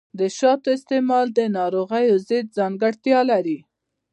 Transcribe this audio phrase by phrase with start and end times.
[0.19, 3.57] د شاتو استعمال د ناروغیو ضد ځانګړتیا لري.